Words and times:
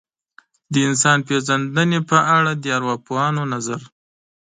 د 0.73 0.75
انسان 0.89 1.19
پېژندنې 1.27 1.99
په 2.09 2.17
اړه 2.37 2.51
د 2.57 2.65
ارواپوهانو 2.77 3.41
نظر. 3.53 3.81